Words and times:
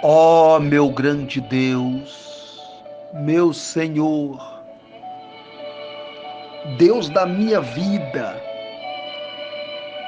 Ó 0.00 0.56
oh, 0.56 0.60
meu 0.60 0.90
grande 0.90 1.40
Deus, 1.40 2.72
meu 3.14 3.52
Senhor, 3.52 4.62
Deus 6.76 7.08
da 7.08 7.26
minha 7.26 7.60
vida, 7.60 8.40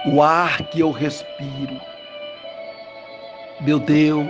o 0.07 0.23
ar 0.23 0.63
que 0.69 0.79
eu 0.79 0.93
respiro, 0.93 1.81
meu 3.63 3.81
Deus, 3.81 4.29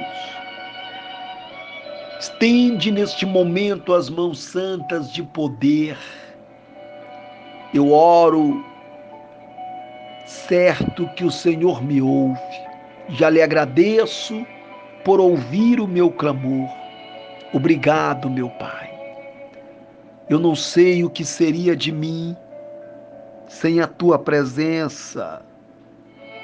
estende 2.18 2.90
neste 2.90 3.26
momento 3.26 3.92
as 3.92 4.08
mãos 4.08 4.40
santas 4.40 5.12
de 5.12 5.22
poder. 5.22 5.98
Eu 7.74 7.92
oro, 7.92 8.64
certo 10.24 11.06
que 11.16 11.24
o 11.24 11.30
Senhor 11.30 11.82
me 11.82 12.00
ouve. 12.00 12.40
Já 13.10 13.28
lhe 13.28 13.42
agradeço 13.42 14.42
por 15.04 15.20
ouvir 15.20 15.80
o 15.80 15.86
meu 15.86 16.10
clamor. 16.10 16.68
Obrigado, 17.52 18.30
meu 18.30 18.48
Pai. 18.50 18.90
Eu 20.28 20.38
não 20.38 20.54
sei 20.54 21.02
o 21.04 21.10
que 21.10 21.24
seria 21.24 21.74
de 21.74 21.90
mim 21.90 22.36
sem 23.48 23.80
a 23.80 23.86
tua 23.86 24.18
presença, 24.18 25.42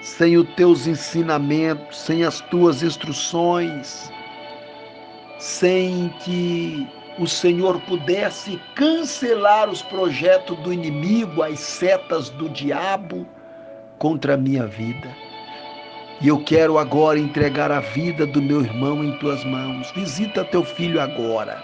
sem 0.00 0.36
os 0.36 0.48
teus 0.56 0.86
ensinamentos, 0.86 1.98
sem 1.98 2.24
as 2.24 2.40
tuas 2.40 2.82
instruções, 2.82 4.10
sem 5.38 6.08
que 6.24 6.88
o 7.18 7.26
Senhor 7.26 7.80
pudesse 7.82 8.60
cancelar 8.74 9.70
os 9.70 9.82
projetos 9.82 10.58
do 10.58 10.72
inimigo, 10.72 11.42
as 11.42 11.60
setas 11.60 12.28
do 12.30 12.48
diabo 12.48 13.26
contra 13.98 14.34
a 14.34 14.36
minha 14.36 14.66
vida. 14.66 15.25
E 16.20 16.28
eu 16.28 16.38
quero 16.38 16.78
agora 16.78 17.18
entregar 17.18 17.70
a 17.70 17.80
vida 17.80 18.26
do 18.26 18.40
meu 18.40 18.62
irmão 18.62 19.04
em 19.04 19.12
tuas 19.18 19.44
mãos. 19.44 19.90
Visita 19.90 20.44
teu 20.46 20.64
filho 20.64 20.98
agora. 20.98 21.62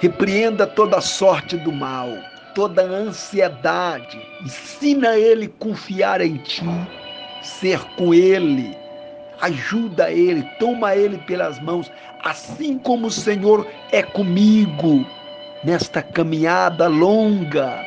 Repreenda 0.00 0.68
toda 0.68 1.00
sorte 1.00 1.56
do 1.56 1.72
mal, 1.72 2.08
toda 2.54 2.82
ansiedade. 2.82 4.20
Ensina 4.40 5.16
ele 5.16 5.46
a 5.46 5.64
confiar 5.64 6.20
em 6.20 6.36
ti, 6.36 6.62
ser 7.42 7.80
com 7.96 8.14
ele. 8.14 8.76
Ajuda 9.40 10.12
ele, 10.12 10.44
toma 10.60 10.94
ele 10.94 11.18
pelas 11.18 11.60
mãos, 11.60 11.90
assim 12.24 12.78
como 12.78 13.08
o 13.08 13.10
Senhor 13.10 13.66
é 13.90 14.02
comigo 14.02 15.04
nesta 15.64 16.00
caminhada 16.02 16.86
longa. 16.86 17.84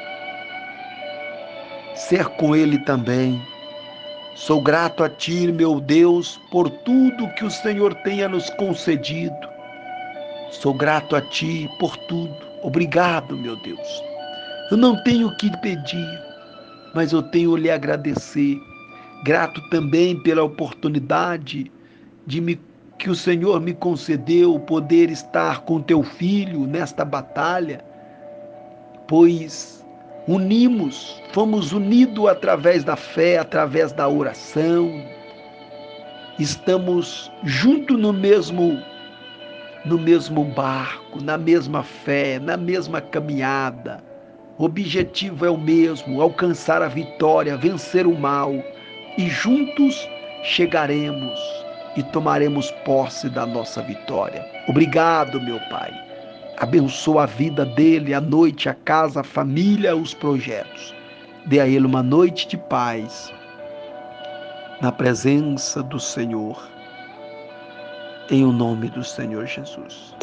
Ser 1.95 2.25
com 2.25 2.53
ele 2.53 2.79
também 2.79 3.41
Sou 4.39 4.61
grato 4.61 5.03
a 5.03 5.09
Ti, 5.09 5.51
meu 5.51 5.81
Deus, 5.81 6.39
por 6.49 6.69
tudo 6.69 7.27
que 7.35 7.43
o 7.43 7.51
Senhor 7.51 7.93
tenha 7.93 8.29
nos 8.29 8.49
concedido. 8.51 9.35
Sou 10.49 10.73
grato 10.73 11.13
a 11.13 11.21
Ti 11.21 11.69
por 11.77 11.97
tudo. 12.07 12.33
Obrigado, 12.63 13.35
meu 13.35 13.57
Deus. 13.57 14.03
Eu 14.71 14.77
não 14.77 14.95
tenho 15.03 15.27
o 15.27 15.35
que 15.35 15.51
pedir, 15.57 16.23
mas 16.95 17.11
eu 17.11 17.21
tenho 17.21 17.57
lhe 17.57 17.69
agradecer. 17.69 18.57
Grato 19.25 19.61
também 19.69 20.17
pela 20.23 20.43
oportunidade 20.43 21.69
de 22.25 22.39
me, 22.39 22.57
que 22.97 23.09
o 23.09 23.15
Senhor 23.15 23.59
me 23.59 23.73
concedeu 23.73 24.57
poder 24.57 25.09
estar 25.09 25.63
com 25.63 25.81
teu 25.81 26.01
filho 26.01 26.65
nesta 26.65 27.03
batalha, 27.03 27.83
pois 29.05 29.85
unimos, 30.29 31.19
fomos 31.33 31.71
unidos 31.71 32.27
através 32.27 32.83
da 32.83 32.95
fé, 32.95 33.39
através 33.39 33.91
da 33.91 34.07
oração. 34.07 35.03
Estamos 36.37 37.31
juntos 37.43 37.99
no 37.99 38.13
mesmo 38.13 38.79
no 39.85 39.97
mesmo 39.97 40.43
barco, 40.43 41.23
na 41.23 41.37
mesma 41.37 41.81
fé, 41.81 42.37
na 42.37 42.57
mesma 42.57 43.01
caminhada. 43.01 44.03
O 44.57 44.65
objetivo 44.65 45.45
é 45.45 45.49
o 45.49 45.57
mesmo, 45.57 46.21
alcançar 46.21 46.81
a 46.81 46.89
vitória, 46.89 47.55
vencer 47.55 48.05
o 48.05 48.13
mal 48.13 48.53
e 49.17 49.29
juntos 49.29 50.07
chegaremos 50.43 51.39
e 51.95 52.03
tomaremos 52.03 52.69
posse 52.83 53.29
da 53.29 53.45
nossa 53.45 53.81
vitória. 53.81 54.45
Obrigado, 54.67 55.41
meu 55.41 55.59
Pai 55.69 56.08
Abençoa 56.59 57.23
a 57.23 57.25
vida 57.25 57.65
dele, 57.65 58.13
a 58.13 58.19
noite, 58.19 58.67
a 58.67 58.73
casa, 58.73 59.21
a 59.21 59.23
família, 59.23 59.95
os 59.95 60.13
projetos. 60.13 60.93
Dê 61.45 61.61
a 61.61 61.67
ele 61.67 61.85
uma 61.85 62.03
noite 62.03 62.47
de 62.47 62.57
paz 62.57 63.33
na 64.81 64.91
presença 64.91 65.81
do 65.81 65.99
Senhor. 65.99 66.69
Em 68.29 68.43
o 68.43 68.51
nome 68.51 68.89
do 68.89 69.03
Senhor 69.03 69.45
Jesus. 69.45 70.13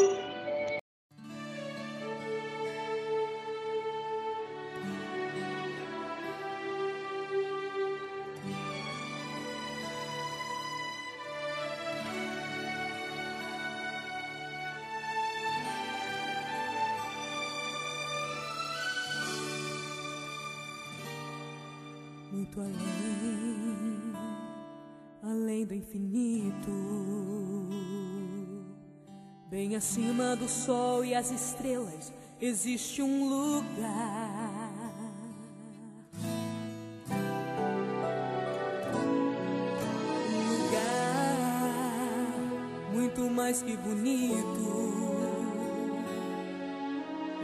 Muito 22.37 22.61
além, 22.61 24.13
além 25.23 25.65
do 25.65 25.75
infinito, 25.75 26.71
bem 29.49 29.75
acima 29.75 30.37
do 30.37 30.47
sol 30.47 31.03
e 31.03 31.15
as 31.15 31.31
estrelas, 31.31 32.13
existe 32.39 33.01
um 33.01 33.27
lugar. 33.27 34.77
Um 40.29 40.39
lugar 40.59 41.81
muito 42.93 43.31
mais 43.31 43.63
que 43.63 43.75
bonito 43.79 45.16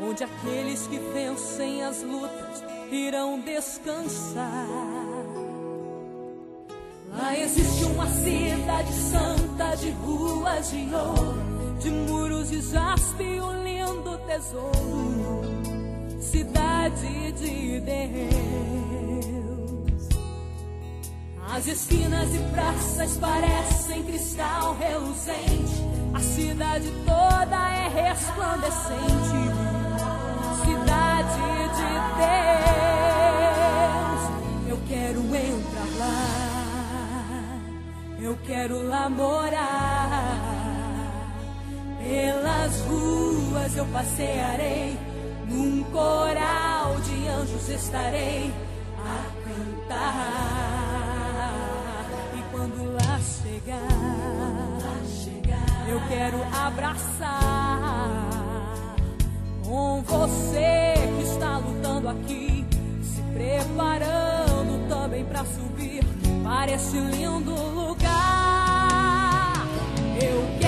onde 0.03 0.25
aqueles 0.25 0.87
que 0.87 0.99
vencem 0.99 1.83
as 1.83 2.03
lutas 2.03 2.65
irão 2.91 3.41
descansar. 3.41 4.67
Lá 7.11 7.39
existe 7.39 7.85
uma 7.85 8.07
cidade 8.07 8.93
santa 8.93 9.77
de 9.77 9.91
ruas 9.91 10.71
de 10.71 10.95
ouro, 10.95 11.79
de 11.79 11.91
muros 11.91 12.51
de 12.51 12.61
jaspe 12.63 13.23
e 13.23 13.41
um 13.41 13.63
lindo 13.63 14.19
tesouro. 14.27 15.43
Cidade 16.21 17.33
de 17.33 17.81
Deus. 17.81 18.63
As 21.55 21.67
esquinas 21.67 22.35
e 22.35 22.39
praças 22.55 23.19
parecem 23.19 24.03
cristal 24.05 24.75
reluzente. 24.79 25.83
A 26.15 26.21
cidade 26.21 26.91
toda 27.05 27.57
é 27.75 27.89
resplandecente. 27.89 29.42
Quero 38.47 38.83
lá 38.89 39.09
morar. 39.09 40.39
Pelas 42.03 42.81
ruas 42.83 43.77
eu 43.77 43.87
passearei. 43.87 44.99
Num 45.49 45.83
coral 45.85 46.97
de 47.01 47.29
anjos 47.29 47.69
estarei 47.69 48.53
a 48.99 49.25
cantar. 49.45 50.33
E 52.35 52.43
quando 52.51 52.93
lá 52.95 53.19
chegar, 53.21 53.83
eu 55.89 56.01
quero 56.09 56.43
abraçar 56.57 58.09
com 59.65 60.03
você 60.03 60.95
que 61.17 61.23
está 61.25 61.59
lutando 61.59 62.09
aqui, 62.09 62.65
se 63.03 63.21
preparando 63.35 64.22
subir 65.45 66.05
para 66.43 66.73
esse 66.73 66.99
lindo 66.99 67.55
lugar. 67.55 68.13
Eu 70.21 70.62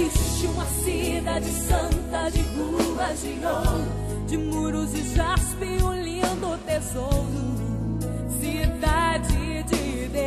Existe 0.00 0.46
uma 0.46 0.64
cidade 0.64 1.50
santa 1.50 2.30
de 2.30 2.40
ruas 2.56 3.20
de 3.20 3.44
ouro, 3.44 3.84
de 4.28 4.36
muros 4.38 4.92
de 4.92 5.02
jaspe, 5.14 5.66
um 5.82 5.92
lindo 5.92 6.56
tesouro. 6.64 7.58
Cidade 8.40 9.64
de 9.64 10.08
Deus. 10.08 10.24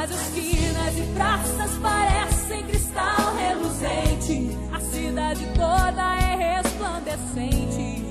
As 0.00 0.10
esquinas 0.10 0.96
e 0.96 1.02
praças 1.14 1.70
parecem 1.82 2.62
cristal 2.66 3.36
reluzente. 3.36 4.56
A 4.72 4.80
cidade 4.80 5.46
toda 5.54 6.16
é 6.16 6.62
resplandecente. 6.62 8.02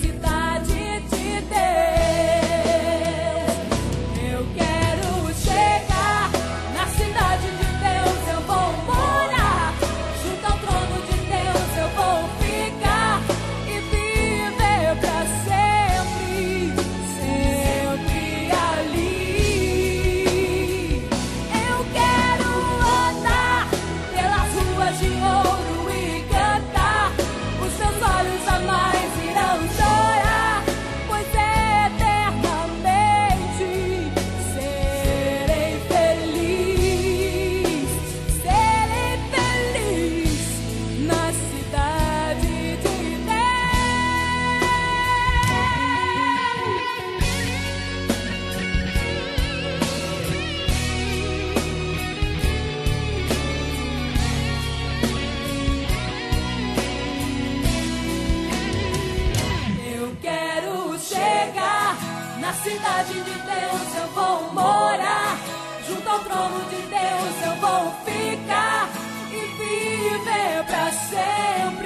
Cidade 0.00 1.00
de 1.10 1.40
Deus. 1.42 2.15
cidade 62.66 63.12
de 63.12 63.22
Deus 63.22 63.96
eu 63.96 64.08
vou 64.08 64.52
morar, 64.52 65.38
junto 65.86 66.08
ao 66.08 66.18
trono 66.18 66.64
de 66.68 66.82
Deus 66.82 67.34
eu 67.46 67.54
vou 67.60 67.92
ficar 68.04 68.88
e 69.30 69.40
viver 69.56 70.64
para 70.66 70.90
sempre. 70.92 71.85